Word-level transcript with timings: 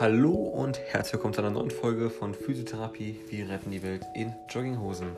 Hallo 0.00 0.30
und 0.32 0.78
herzlich 0.78 1.12
willkommen 1.12 1.34
zu 1.34 1.42
einer 1.42 1.50
neuen 1.50 1.70
Folge 1.70 2.08
von 2.08 2.32
Physiotherapie. 2.32 3.20
Wir 3.28 3.50
retten 3.50 3.70
die 3.70 3.82
Welt 3.82 4.06
in 4.14 4.34
Jogginghosen. 4.48 5.08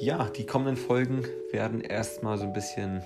Ja, 0.00 0.30
die 0.30 0.46
kommenden 0.46 0.78
Folgen 0.78 1.26
werden 1.52 1.82
erstmal 1.82 2.38
so 2.38 2.44
ein 2.44 2.54
bisschen 2.54 3.02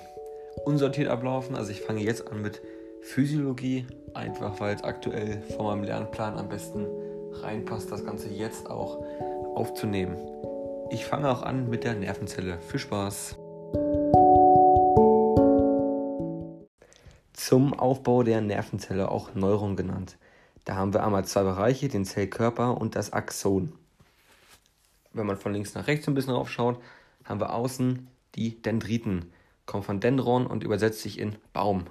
unsortiert 0.65 1.09
ablaufen. 1.09 1.57
Also 1.57 1.73
ich 1.73 1.81
fange 1.81 2.03
jetzt 2.03 2.31
an 2.31 2.41
mit 2.41 2.63
Physiologie, 3.03 3.85
einfach 4.15 4.61
weil 4.61 4.77
es 4.77 4.85
aktuell 4.85 5.43
von 5.57 5.67
meinem 5.67 5.83
Lernplan 5.83 6.39
am 6.39 6.49
besten 6.49 6.87
reinpasst, 7.33 7.91
das 7.91 8.05
Ganze 8.05 8.29
jetzt 8.29 8.71
auch 8.71 9.03
aufzunehmen. 9.57 10.17
Ich 10.91 11.05
fange 11.05 11.29
auch 11.33 11.43
an 11.43 11.69
mit 11.69 11.83
der 11.83 11.95
Nervenzelle. 11.95 12.61
Viel 12.61 12.79
Spaß! 12.79 13.37
Zum 17.33 17.75
Aufbau 17.75 18.23
der 18.23 18.41
Nervenzelle, 18.41 19.11
auch 19.11 19.35
Neuron 19.35 19.75
genannt. 19.75 20.17
Da 20.69 20.77
haben 20.77 20.93
wir 20.93 21.03
einmal 21.03 21.25
zwei 21.25 21.45
Bereiche, 21.45 21.89
den 21.89 22.05
Zellkörper 22.05 22.79
und 22.79 22.95
das 22.95 23.11
Axon. 23.15 23.73
Wenn 25.15 25.25
man 25.25 25.39
von 25.39 25.55
links 25.55 25.73
nach 25.73 25.87
rechts 25.87 26.07
ein 26.07 26.13
bisschen 26.13 26.35
aufschaut, 26.35 26.79
haben 27.25 27.41
wir 27.41 27.55
außen 27.55 28.07
die 28.35 28.61
Dendriten, 28.61 29.33
kommt 29.65 29.87
von 29.87 29.99
Dendron 29.99 30.47
und 30.47 30.65
übersetzt 30.65 31.01
sich 31.01 31.19
in 31.19 31.37
Baum. 31.55 31.87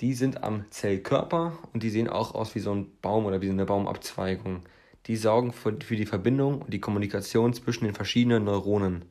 Die 0.00 0.14
sind 0.14 0.44
am 0.44 0.70
Zellkörper 0.70 1.58
und 1.72 1.82
die 1.82 1.90
sehen 1.90 2.08
auch 2.08 2.32
aus 2.32 2.54
wie 2.54 2.60
so 2.60 2.72
ein 2.72 2.96
Baum 3.02 3.26
oder 3.26 3.40
wie 3.40 3.50
eine 3.50 3.66
Baumabzweigung. 3.66 4.60
Die 5.06 5.16
sorgen 5.16 5.50
für 5.50 5.72
die 5.72 6.06
Verbindung 6.06 6.62
und 6.62 6.72
die 6.72 6.80
Kommunikation 6.80 7.54
zwischen 7.54 7.86
den 7.86 7.94
verschiedenen 7.96 8.44
Neuronen. 8.44 9.04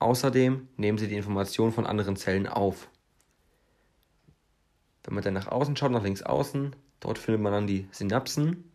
Außerdem 0.00 0.66
nehmen 0.76 0.98
sie 0.98 1.06
die 1.06 1.14
Informationen 1.14 1.70
von 1.70 1.86
anderen 1.86 2.16
Zellen 2.16 2.48
auf. 2.48 2.88
Wenn 5.04 5.14
man 5.14 5.24
dann 5.24 5.34
nach 5.34 5.48
außen 5.48 5.76
schaut, 5.76 5.90
nach 5.90 6.02
links 6.02 6.22
außen, 6.22 6.74
dort 7.00 7.18
findet 7.18 7.42
man 7.42 7.52
dann 7.52 7.66
die 7.66 7.88
Synapsen. 7.90 8.70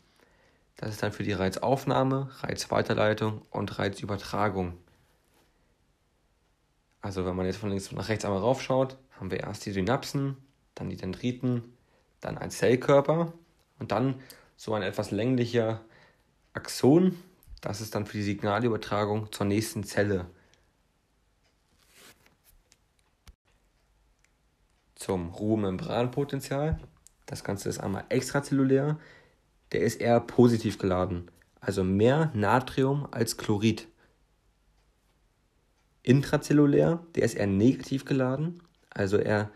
Das 0.75 0.89
ist 0.89 1.01
dann 1.01 1.11
für 1.11 1.23
die 1.23 1.33
Reizaufnahme, 1.33 2.29
Reizweiterleitung 2.41 3.41
und 3.49 3.79
Reizübertragung. 3.79 4.77
Also 7.01 7.25
wenn 7.25 7.35
man 7.35 7.45
jetzt 7.45 7.57
von 7.57 7.69
links 7.69 7.91
nach 7.91 8.09
rechts 8.09 8.25
einmal 8.25 8.41
raufschaut, 8.41 8.97
haben 9.19 9.31
wir 9.31 9.39
erst 9.39 9.65
die 9.65 9.71
Synapsen, 9.71 10.37
dann 10.75 10.89
die 10.89 10.97
Dendriten, 10.97 11.63
dann 12.21 12.37
ein 12.37 12.51
Zellkörper 12.51 13.33
und 13.79 13.91
dann 13.91 14.21
so 14.55 14.73
ein 14.73 14.81
etwas 14.81 15.11
länglicher 15.11 15.81
Axon. 16.53 17.17
Das 17.61 17.81
ist 17.81 17.95
dann 17.95 18.05
für 18.05 18.17
die 18.17 18.23
Signalübertragung 18.23 19.31
zur 19.31 19.45
nächsten 19.45 19.83
Zelle. 19.83 20.25
Zum 24.97 25.29
Ruhemembranpotenzial. 25.29 26.79
Das 27.25 27.43
Ganze 27.43 27.69
ist 27.69 27.79
einmal 27.79 28.05
extrazellulär. 28.09 28.99
Der 29.71 29.81
ist 29.81 30.01
eher 30.01 30.19
positiv 30.19 30.77
geladen, 30.77 31.29
also 31.59 31.83
mehr 31.83 32.31
Natrium 32.33 33.07
als 33.11 33.37
Chlorid. 33.37 33.87
Intrazellulär, 36.03 37.03
der 37.15 37.23
ist 37.23 37.35
eher 37.35 37.47
negativ 37.47 38.05
geladen, 38.05 38.63
also 38.89 39.17
eher 39.17 39.51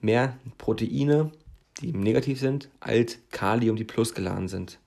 mehr 0.00 0.36
Proteine, 0.58 1.30
die 1.80 1.92
negativ 1.92 2.40
sind, 2.40 2.68
als 2.80 3.18
Kalium, 3.30 3.76
die 3.76 3.84
plus 3.84 4.12
geladen 4.12 4.48
sind. 4.48 4.80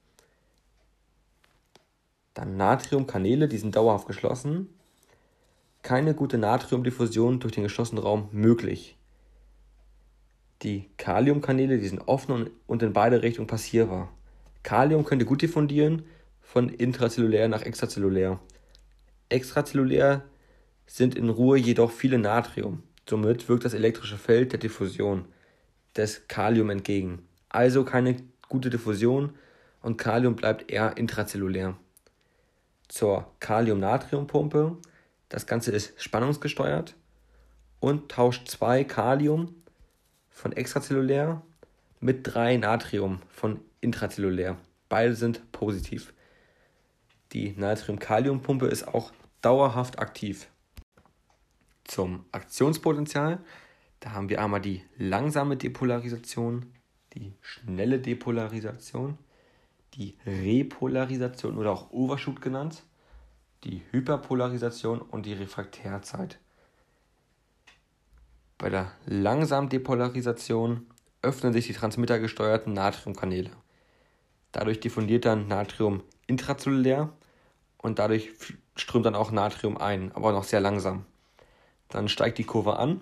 Dann 2.34 2.58
Natriumkanäle, 2.58 3.48
die 3.48 3.58
sind 3.58 3.76
dauerhaft 3.76 4.06
geschlossen. 4.06 4.70
Keine 5.82 6.14
gute 6.14 6.38
Natriumdiffusion 6.38 7.40
durch 7.40 7.54
den 7.54 7.64
geschlossenen 7.64 8.04
Raum 8.04 8.28
möglich. 8.32 8.98
Die 10.64 10.90
Kaliumkanäle, 10.98 11.78
die 11.78 11.88
sind 11.88 12.08
offen 12.08 12.50
und 12.66 12.84
in 12.84 12.94
beide 12.94 13.22
Richtungen 13.22 13.48
passierbar. 13.48 14.12
Kalium 14.64 15.06
könnte 15.06 15.26
gut 15.26 15.42
diffundieren 15.42 16.04
von 16.42 16.70
intrazellulär 16.70 17.48
nach 17.48 17.62
extrazellulär. 17.62 18.40
Extrazellulär 19.30 20.24
sind 20.88 21.16
in 21.16 21.30
Ruhe 21.30 21.58
jedoch 21.58 21.92
viele 21.92 22.18
Natrium. 22.18 22.82
Somit 23.08 23.48
wirkt 23.48 23.66
das 23.66 23.74
elektrische 23.74 24.18
Feld 24.18 24.52
der 24.52 24.60
Diffusion 24.60 25.26
des 25.96 26.28
Kalium 26.28 26.70
entgegen. 26.70 27.28
Also 27.50 27.84
keine 27.84 28.18
gute 28.50 28.70
Diffusion 28.70 29.36
und 29.82 29.98
Kalium 29.98 30.36
bleibt 30.36 30.72
eher 30.72 30.98
intrazellulär. 30.98 31.78
Zur 32.88 33.32
Kalium-Natrium-Pumpe. 33.40 34.78
Das 35.30 35.46
Ganze 35.46 35.72
ist 35.72 36.02
spannungsgesteuert 36.02 36.96
und 37.80 38.10
tauscht 38.10 38.48
zwei 38.50 38.84
Kalium 38.84 39.54
von 40.38 40.52
extrazellulär 40.52 41.42
mit 42.00 42.20
3 42.32 42.58
Natrium 42.58 43.22
von 43.28 43.60
intrazellulär. 43.82 44.58
Beide 44.88 45.16
sind 45.16 45.52
positiv. 45.52 46.14
Die 47.34 47.54
Natrium-Kalium-Pumpe 47.58 48.68
ist 48.68 48.88
auch 48.88 49.12
dauerhaft 49.42 49.98
aktiv. 49.98 50.48
Zum 51.86 52.26
Aktionspotenzial, 52.32 53.40
da 54.00 54.12
haben 54.12 54.30
wir 54.30 54.40
einmal 54.40 54.62
die 54.62 54.84
langsame 54.98 55.58
Depolarisation, 55.58 56.72
die 57.14 57.34
schnelle 57.42 57.98
Depolarisation, 57.98 59.18
die 59.96 60.18
Repolarisation 60.24 61.58
oder 61.58 61.72
auch 61.72 61.90
Overshoot 61.92 62.42
genannt, 62.42 62.84
die 63.64 63.82
Hyperpolarisation 63.92 65.02
und 65.02 65.26
die 65.26 65.34
Refraktärzeit. 65.34 66.40
Bei 68.58 68.70
der 68.70 68.92
langsamen 69.06 69.70
Depolarisation 69.70 70.88
öffnen 71.22 71.54
sich 71.54 71.68
die 71.68 71.74
transmittergesteuerten 71.74 72.74
Natriumkanäle. 72.74 73.52
Dadurch 74.52 74.80
diffundiert 74.80 75.26
dann 75.26 75.48
Natrium 75.48 76.04
intrazellulär 76.26 77.12
und 77.78 78.00
dadurch 78.00 78.32
strömt 78.76 79.06
dann 79.06 79.16
auch 79.16 79.32
Natrium 79.32 79.78
ein, 79.78 80.12
aber 80.14 80.32
noch 80.32 80.44
sehr 80.44 80.60
langsam. 80.60 81.06
Dann 81.90 82.10
steigt 82.10 82.38
die 82.38 82.44
Kurve 82.44 82.78
an 82.78 83.02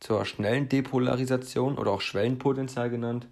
zur 0.00 0.24
schnellen 0.24 0.68
Depolarisation 0.68 1.76
oder 1.76 1.90
auch 1.90 2.00
Schwellenpotenzial 2.00 2.88
genannt. 2.88 3.26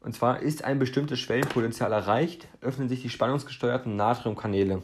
Und 0.00 0.14
zwar 0.14 0.40
ist 0.40 0.64
ein 0.64 0.78
bestimmtes 0.78 1.18
Schwellenpotenzial 1.20 1.92
erreicht, 1.92 2.48
öffnen 2.60 2.88
sich 2.88 3.02
die 3.02 3.10
spannungsgesteuerten 3.10 3.96
Natriumkanäle, 3.96 4.82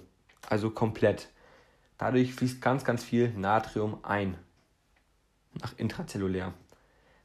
also 0.48 0.70
komplett. 0.70 1.30
Dadurch 1.99 2.34
fließt 2.34 2.60
ganz, 2.60 2.84
ganz 2.84 3.05
viel 3.05 3.31
Natrium 3.31 3.99
ein. 4.03 4.37
Nach 5.60 5.77
intrazellulär. 5.78 6.53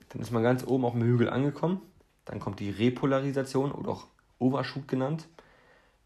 Dann 0.09 0.21
ist 0.21 0.31
man 0.31 0.43
ganz 0.43 0.65
oben 0.65 0.85
auf 0.85 0.93
dem 0.93 1.03
Hügel 1.03 1.29
angekommen. 1.29 1.81
Dann 2.25 2.39
kommt 2.39 2.59
die 2.59 2.69
Repolarisation 2.69 3.71
oder 3.71 3.89
auch 3.89 4.07
Overshoot 4.37 4.87
genannt. 4.87 5.27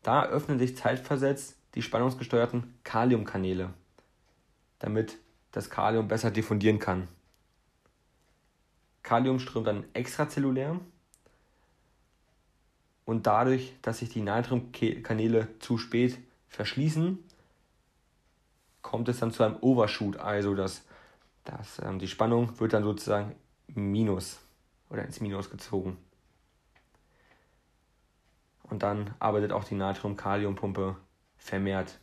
Da 0.01 0.25
öffnen 0.25 0.59
sich 0.59 0.78
zeitversetzt 0.78 1.57
die 1.75 1.81
spannungsgesteuerten 1.81 2.74
Kaliumkanäle, 2.84 3.74
damit 4.80 5.18
das 5.51 5.69
Kalium 5.69 6.07
besser 6.07 6.31
diffundieren 6.31 6.80
kann. 6.80 7.07
Kalium 9.01 9.40
strömt 9.40 9.68
dann 9.68 9.85
extrazellulär 9.94 10.80
und 13.06 13.28
dadurch, 13.28 13.74
dass 13.81 14.00
sich 14.00 14.09
die 14.09 14.22
Natriumkanäle 14.22 15.47
zu 15.59 15.78
spät 15.78 16.18
verschließen, 16.47 17.19
kommt 18.83 19.09
es 19.09 19.19
dann 19.19 19.31
zu 19.31 19.44
einem 19.44 19.57
Overshoot, 19.61 20.17
also 20.17 20.53
das, 20.53 20.85
das, 21.45 21.79
ähm, 21.79 21.97
die 21.97 22.07
Spannung 22.07 22.59
wird 22.59 22.73
dann 22.73 22.83
sozusagen 22.83 23.35
Minus 23.67 24.39
oder 24.91 25.03
ins 25.03 25.19
Minus 25.19 25.49
gezogen. 25.49 25.97
Und 28.69 28.83
dann 28.83 29.16
arbeitet 29.19 29.51
auch 29.51 29.63
die 29.63 29.75
Natrium-Kalium-Pumpe 29.75 30.95
vermehrt. 31.38 31.99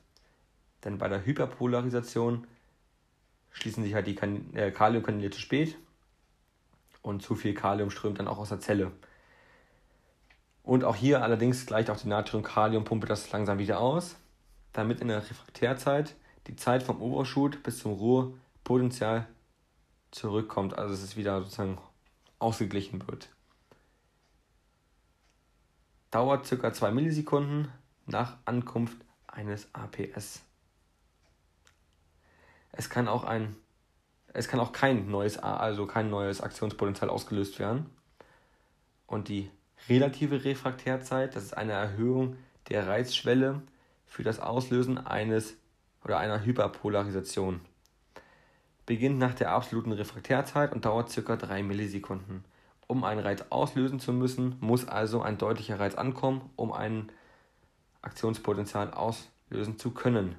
Denn 0.85 0.99
bei 0.99 1.09
der 1.09 1.25
Hyperpolarisation 1.25 2.47
schließen 3.51 3.83
sich 3.83 3.95
halt 3.95 4.07
die 4.07 4.17
äh, 4.57 4.71
Kaliumkanäle 4.71 5.31
zu 5.31 5.41
spät 5.41 5.77
und 7.03 7.23
zu 7.23 7.35
viel 7.35 7.55
Kalium 7.55 7.91
strömt 7.91 8.19
dann 8.19 8.29
auch 8.29 8.39
aus 8.39 8.49
der 8.49 8.61
Zelle. 8.61 8.93
Und 10.63 10.85
auch 10.85 10.97
hier 10.97 11.23
allerdings 11.23 11.67
gleicht 11.67 11.91
auch 11.91 11.97
die 11.97 12.09
Natrium-Kalium-Pumpe 12.09 13.07
das 13.07 13.31
langsam 13.33 13.59
wieder 13.59 13.81
aus, 13.81 14.17
damit 14.73 15.01
in 15.01 15.09
der 15.09 15.29
Refraktärzeit 15.29 16.15
die 16.47 16.57
Zeit 16.57 16.83
vom 16.83 17.01
Overshoot 17.01 17.63
bis 17.63 17.79
zum 17.79 17.93
Ruhepotenzial 17.93 19.27
zurückkommt, 20.11 20.77
also 20.79 20.95
dass 20.95 21.03
es 21.03 21.17
wieder 21.17 21.41
sozusagen 21.41 21.79
ausgeglichen 22.39 23.07
wird. 23.07 23.29
Dauert 26.11 26.49
ca. 26.49 26.73
2 26.73 26.91
Millisekunden 26.91 27.69
nach 28.07 28.37
Ankunft 28.45 28.97
eines 29.29 29.73
APS. 29.75 30.43
Es 32.73 32.91
kann 32.91 33.09
auch 33.09 33.25
ein 33.25 33.57
es 34.33 34.47
kann 34.47 34.61
auch 34.61 34.73
kein 34.73 35.11
neues 35.11 35.39
also 35.39 35.87
kein 35.87 36.09
neues 36.09 36.41
Aktionspotenzial 36.41 37.11
ausgelöst 37.11 37.59
werden. 37.59 37.87
Und 39.07 39.29
die 39.29 39.51
relative 39.89 40.45
Refraktärzeit, 40.45 41.35
das 41.35 41.45
ist 41.45 41.57
eine 41.57 41.73
Erhöhung 41.73 42.37
der 42.69 42.87
Reizschwelle 42.87 43.63
für 44.07 44.23
das 44.23 44.39
Auslösen 44.39 44.99
eines 44.99 45.57
oder 46.05 46.19
einer 46.19 46.45
Hyperpolarisation. 46.45 47.61
Beginnt 48.87 49.19
nach 49.19 49.35
der 49.35 49.53
absoluten 49.53 49.93
Refraktärzeit 49.93 50.73
und 50.73 50.85
dauert 50.85 51.15
ca. 51.15 51.37
3 51.37 51.63
Millisekunden 51.63 52.45
um 52.91 53.05
einen 53.05 53.21
Reiz 53.21 53.45
auslösen 53.51 54.01
zu 54.01 54.13
müssen, 54.13 54.57
muss 54.59 54.89
also 54.89 55.23
ein 55.23 55.39
deutlicher 55.39 55.79
Reiz 55.79 55.95
ankommen, 55.95 56.51
um 56.57 56.73
ein 56.73 57.13
Aktionspotenzial 58.03 58.93
auslösen 58.93 59.79
zu 59.79 59.93
können. 59.93 60.35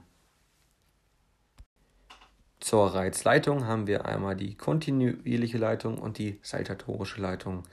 Zur 2.60 2.94
Reizleitung 2.94 3.66
haben 3.66 3.88
wir 3.88 4.06
einmal 4.06 4.36
die 4.36 4.56
kontinuierliche 4.56 5.58
Leitung 5.58 5.98
und 5.98 6.18
die 6.18 6.40
saltatorische 6.44 7.22
Leitung. 7.22 7.64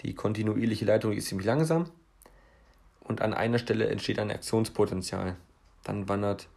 Die 0.00 0.14
kontinuierliche 0.14 0.84
Leitung 0.84 1.12
ist 1.12 1.26
ziemlich 1.26 1.46
langsam 1.46 1.90
und 3.00 3.20
an 3.20 3.34
einer 3.34 3.58
Stelle 3.58 3.88
entsteht 3.88 4.20
ein 4.20 4.30
Aktionspotenzial. 4.30 5.34
Dann 5.82 6.08
wandert 6.08 6.48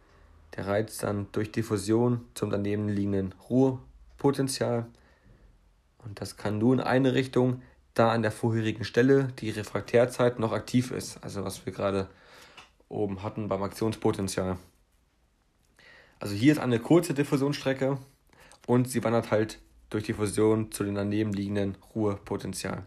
der 0.56 0.66
Reiz 0.66 0.98
dann 0.98 1.26
durch 1.32 1.52
Diffusion 1.52 2.26
zum 2.34 2.50
daneben 2.50 2.88
liegenden 2.88 3.34
Ruhepotenzial 3.48 4.86
und 6.04 6.20
das 6.20 6.36
kann 6.36 6.58
nur 6.58 6.74
in 6.74 6.80
eine 6.80 7.14
Richtung, 7.14 7.62
da 7.94 8.10
an 8.10 8.22
der 8.22 8.32
vorherigen 8.32 8.84
Stelle 8.84 9.28
die 9.38 9.50
Refraktärzeit 9.50 10.38
noch 10.38 10.52
aktiv 10.52 10.90
ist, 10.90 11.22
also 11.22 11.44
was 11.44 11.64
wir 11.66 11.72
gerade 11.72 12.08
oben 12.88 13.22
hatten 13.22 13.48
beim 13.48 13.62
Aktionspotenzial. 13.62 14.58
Also 16.18 16.34
hier 16.34 16.52
ist 16.52 16.58
eine 16.58 16.78
kurze 16.78 17.14
Diffusionsstrecke 17.14 17.98
und 18.66 18.88
sie 18.88 19.02
wandert 19.04 19.30
halt 19.30 19.58
durch 19.90 20.04
Diffusion 20.04 20.72
zu 20.72 20.84
den 20.84 20.94
daneben 20.94 21.32
liegenden 21.32 21.76
Ruhepotenzial. 21.94 22.84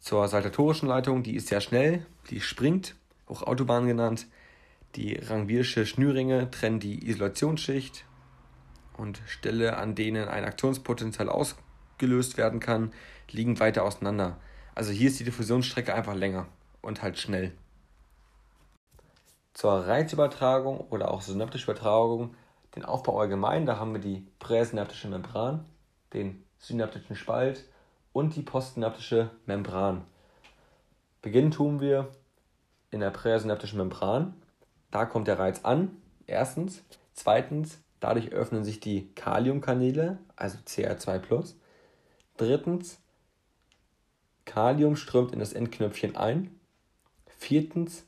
Zur 0.00 0.26
saltatorischen 0.26 0.88
Leitung, 0.88 1.22
die 1.22 1.36
ist 1.36 1.48
sehr 1.48 1.60
schnell, 1.60 2.04
die 2.30 2.40
springt, 2.40 2.96
auch 3.26 3.42
Autobahn 3.42 3.86
genannt. 3.86 4.26
Die 4.94 5.14
Rangiersche 5.16 5.86
Schnürringe 5.86 6.50
trennen 6.50 6.80
die 6.80 7.08
Isolationsschicht 7.08 8.04
und 8.96 9.22
Stelle, 9.26 9.78
an 9.78 9.94
denen 9.94 10.28
ein 10.28 10.44
Aktionspotenzial 10.44 11.30
ausgelöst 11.30 12.36
werden 12.36 12.60
kann, 12.60 12.92
liegen 13.30 13.58
weiter 13.58 13.84
auseinander. 13.84 14.38
Also 14.74 14.92
hier 14.92 15.08
ist 15.08 15.18
die 15.18 15.24
Diffusionsstrecke 15.24 15.94
einfach 15.94 16.14
länger 16.14 16.46
und 16.82 17.02
halt 17.02 17.18
schnell. 17.18 17.52
Zur 19.54 19.86
Reizübertragung 19.86 20.80
oder 20.90 21.10
auch 21.10 21.22
synaptische 21.22 21.70
Übertragung, 21.70 22.34
den 22.74 22.84
Aufbau 22.84 23.20
allgemein, 23.20 23.66
da 23.66 23.78
haben 23.78 23.92
wir 23.92 24.00
die 24.00 24.26
präsynaptische 24.38 25.08
Membran, 25.08 25.64
den 26.12 26.44
synaptischen 26.58 27.16
Spalt 27.16 27.64
und 28.12 28.36
die 28.36 28.42
postsynaptische 28.42 29.30
Membran. 29.46 30.04
Beginnen 31.20 31.50
tun 31.50 31.80
wir 31.80 32.10
in 32.90 33.00
der 33.00 33.10
präsynaptischen 33.10 33.78
Membran. 33.78 34.34
Da 34.92 35.06
kommt 35.06 35.26
der 35.26 35.40
Reiz 35.40 35.64
an, 35.64 35.90
erstens. 36.26 36.84
Zweitens, 37.14 37.78
dadurch 37.98 38.30
öffnen 38.30 38.62
sich 38.62 38.78
die 38.78 39.12
Kaliumkanäle, 39.14 40.18
also 40.36 40.58
CR2+. 40.66 41.54
Drittens, 42.36 43.00
Kalium 44.44 44.96
strömt 44.96 45.32
in 45.32 45.38
das 45.38 45.54
Endknöpfchen 45.54 46.14
ein. 46.14 46.60
Viertens, 47.26 48.04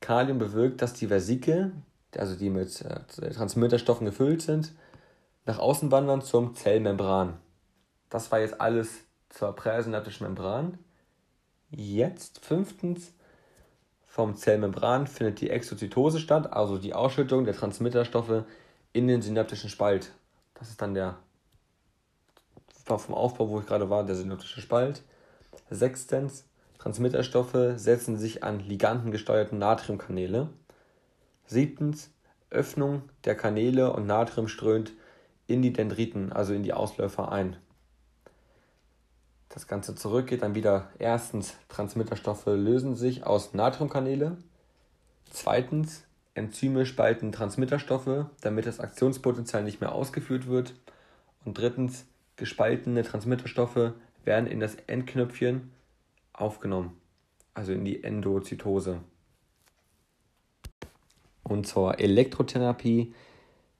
Kalium 0.00 0.38
bewirkt, 0.38 0.82
dass 0.82 0.92
die 0.92 1.08
Versikel, 1.08 1.72
also 2.16 2.36
die 2.36 2.50
mit 2.50 2.82
äh, 2.82 3.30
Transmitterstoffen 3.30 4.04
gefüllt 4.04 4.42
sind, 4.42 4.72
nach 5.46 5.58
außen 5.58 5.90
wandern 5.90 6.20
zum 6.20 6.54
Zellmembran. 6.54 7.38
Das 8.10 8.30
war 8.30 8.40
jetzt 8.40 8.60
alles 8.60 8.98
zur 9.30 9.54
präsynaptischen 9.54 10.26
Membran. 10.26 10.78
Jetzt 11.70 12.44
fünftens, 12.44 13.14
vom 14.16 14.34
Zellmembran 14.34 15.06
findet 15.06 15.42
die 15.42 15.50
Exozytose 15.50 16.20
statt, 16.20 16.50
also 16.50 16.78
die 16.78 16.94
Ausschüttung 16.94 17.44
der 17.44 17.54
Transmitterstoffe 17.54 18.44
in 18.94 19.08
den 19.08 19.20
synaptischen 19.20 19.68
Spalt. 19.68 20.10
Das 20.54 20.70
ist 20.70 20.80
dann 20.80 20.94
der 20.94 21.18
vom 22.86 23.14
Aufbau, 23.14 23.50
wo 23.50 23.60
ich 23.60 23.66
gerade 23.66 23.90
war, 23.90 24.06
der 24.06 24.16
synaptische 24.16 24.62
Spalt. 24.62 25.02
Sechstens, 25.68 26.48
Transmitterstoffe 26.78 27.74
setzen 27.74 28.16
sich 28.16 28.42
an 28.42 28.60
ligandengesteuerte 28.60 29.54
Natriumkanäle. 29.54 30.48
Siebtens, 31.44 32.10
Öffnung 32.48 33.02
der 33.26 33.34
Kanäle 33.34 33.92
und 33.92 34.06
Natrium 34.06 34.48
strömt 34.48 34.94
in 35.46 35.60
die 35.60 35.74
Dendriten, 35.74 36.32
also 36.32 36.54
in 36.54 36.62
die 36.62 36.72
Ausläufer 36.72 37.30
ein 37.30 37.58
das 39.56 39.66
Ganze 39.66 39.94
zurück, 39.94 40.26
geht 40.26 40.42
dann 40.42 40.54
wieder 40.54 40.90
erstens, 40.98 41.54
Transmitterstoffe 41.70 42.44
lösen 42.44 42.94
sich 42.94 43.24
aus 43.24 43.54
Natriumkanäle. 43.54 44.36
Zweitens, 45.30 46.04
Enzyme 46.34 46.84
spalten 46.84 47.32
Transmitterstoffe, 47.32 48.26
damit 48.42 48.66
das 48.66 48.80
Aktionspotenzial 48.80 49.64
nicht 49.64 49.80
mehr 49.80 49.92
ausgeführt 49.92 50.46
wird. 50.46 50.74
Und 51.42 51.56
drittens, 51.56 52.04
gespaltene 52.36 53.02
Transmitterstoffe 53.02 53.94
werden 54.24 54.46
in 54.46 54.60
das 54.60 54.74
Endknöpfchen 54.88 55.70
aufgenommen, 56.34 56.94
also 57.54 57.72
in 57.72 57.86
die 57.86 58.04
Endozytose. 58.04 59.00
Und 61.42 61.66
zur 61.66 61.98
Elektrotherapie 61.98 63.14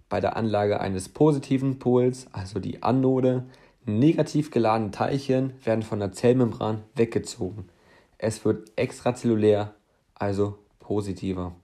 bei 0.08 0.20
der 0.20 0.36
Anlage 0.36 0.80
eines 0.80 1.10
positiven 1.10 1.78
Pols, 1.78 2.28
also 2.32 2.60
die 2.60 2.82
Anode, 2.82 3.44
Negativ 3.88 4.50
geladene 4.50 4.90
Teilchen 4.90 5.52
werden 5.64 5.82
von 5.82 6.00
der 6.00 6.10
Zellmembran 6.10 6.82
weggezogen. 6.96 7.68
Es 8.18 8.44
wird 8.44 8.72
extrazellulär, 8.74 9.76
also 10.16 10.58
positiver. 10.80 11.54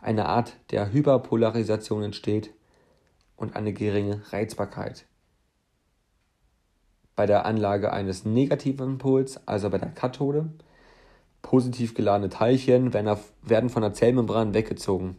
Eine 0.00 0.26
Art 0.26 0.56
der 0.72 0.92
Hyperpolarisation 0.92 2.02
entsteht 2.02 2.52
und 3.36 3.54
eine 3.54 3.72
geringe 3.72 4.22
Reizbarkeit. 4.32 5.06
Bei 7.14 7.26
der 7.26 7.46
Anlage 7.46 7.92
eines 7.92 8.24
negativen 8.24 8.98
Pols, 8.98 9.46
also 9.46 9.70
bei 9.70 9.78
der 9.78 9.90
Kathode, 9.90 10.50
positiv 11.42 11.94
geladene 11.94 12.28
Teilchen 12.28 12.92
werden 12.92 13.68
von 13.68 13.82
der 13.82 13.94
Zellmembran 13.94 14.52
weggezogen. 14.52 15.16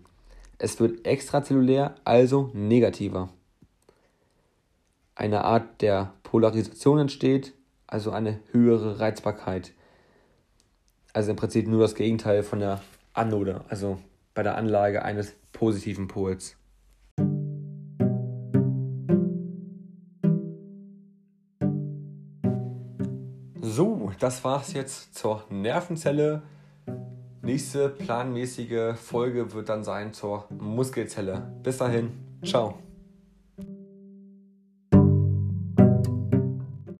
Es 0.58 0.78
wird 0.82 1.06
extrazellulär, 1.06 1.96
also 2.04 2.52
negativer. 2.54 3.30
Eine 5.16 5.46
Art 5.46 5.82
der 5.82 6.12
Polarisation 6.34 6.98
entsteht, 6.98 7.54
also 7.86 8.10
eine 8.10 8.40
höhere 8.52 9.00
Reizbarkeit. 9.00 9.72
Also 11.14 11.30
im 11.30 11.36
Prinzip 11.36 11.68
nur 11.68 11.82
das 11.82 11.94
Gegenteil 11.94 12.42
von 12.42 12.58
der 12.58 12.82
Anode, 13.14 13.64
also 13.70 14.00
bei 14.34 14.42
der 14.42 14.58
Anlage 14.58 15.06
eines 15.06 15.36
positiven 15.52 16.08
Pols. 16.08 16.56
So, 23.62 24.12
das 24.20 24.44
war's 24.44 24.74
jetzt 24.74 25.14
zur 25.14 25.46
Nervenzelle. 25.52 26.42
Nächste 27.44 27.90
planmäßige 27.90 28.96
Folge 28.96 29.54
wird 29.54 29.70
dann 29.70 29.84
sein 29.84 30.14
zur 30.14 30.48
Muskelzelle. 30.50 31.54
Bis 31.62 31.78
dahin, 31.78 32.10
ciao. 32.44 32.83